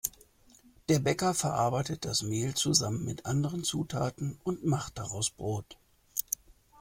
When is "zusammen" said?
2.55-3.05